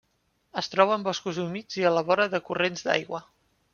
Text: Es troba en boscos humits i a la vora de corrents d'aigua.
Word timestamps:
Es 0.61 0.69
troba 0.75 0.95
en 0.99 1.03
boscos 1.07 1.39
humits 1.43 1.79
i 1.81 1.85
a 1.91 1.91
la 1.99 2.03
vora 2.09 2.29
de 2.33 2.41
corrents 2.49 2.87
d'aigua. 2.89 3.21